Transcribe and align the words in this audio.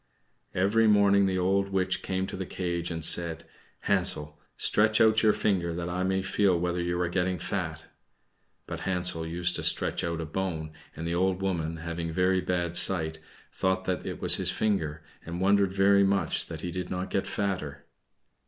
Every 0.55 0.87
morning 0.87 1.27
the 1.27 1.37
old 1.37 1.69
witch 1.69 2.01
came 2.01 2.25
to 2.25 2.35
the 2.35 2.47
cage 2.47 2.89
and 2.89 3.05
said, 3.05 3.43
"Hansel, 3.81 4.39
stretch 4.57 4.99
out 4.99 5.21
your 5.21 5.31
finger 5.31 5.75
that 5.75 5.89
I 5.89 6.01
may 6.01 6.23
feel 6.23 6.59
whether 6.59 6.81
you 6.81 6.99
are 6.99 7.07
getting 7.07 7.37
fat." 7.37 7.85
But 8.65 8.79
Hansel 8.79 9.27
used 9.27 9.55
to 9.57 9.63
stretch 9.63 10.03
out 10.03 10.19
a 10.19 10.25
bone, 10.25 10.71
and 10.95 11.05
the 11.05 11.13
old 11.13 11.43
woman, 11.43 11.77
having 11.77 12.11
very 12.11 12.41
bad 12.41 12.75
sight, 12.75 13.19
thought 13.51 13.85
that 13.85 14.03
it 14.03 14.19
was 14.19 14.37
his 14.37 14.49
finger, 14.49 15.03
and 15.23 15.39
wondered 15.39 15.71
very 15.71 16.03
much 16.03 16.47
that 16.47 16.61
he 16.61 16.71
did 16.71 16.89
not 16.89 17.11
get 17.11 17.27
fatter. 17.27 17.85